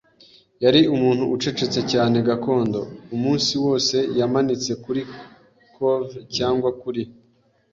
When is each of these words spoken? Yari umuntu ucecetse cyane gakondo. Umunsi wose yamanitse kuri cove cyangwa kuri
Yari 0.63 0.81
umuntu 0.95 1.23
ucecetse 1.35 1.81
cyane 1.91 2.17
gakondo. 2.27 2.79
Umunsi 3.15 3.53
wose 3.65 3.95
yamanitse 4.19 4.71
kuri 4.83 5.01
cove 5.75 6.17
cyangwa 6.35 6.69
kuri 6.81 7.01